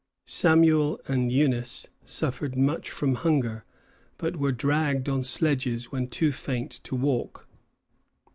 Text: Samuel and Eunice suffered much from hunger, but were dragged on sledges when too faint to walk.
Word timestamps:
Samuel 0.25 0.99
and 1.07 1.31
Eunice 1.31 1.89
suffered 2.03 2.57
much 2.57 2.89
from 2.89 3.13
hunger, 3.13 3.65
but 4.17 4.35
were 4.35 4.51
dragged 4.51 5.07
on 5.07 5.21
sledges 5.21 5.91
when 5.91 6.07
too 6.07 6.31
faint 6.31 6.71
to 6.85 6.95
walk. 6.95 7.47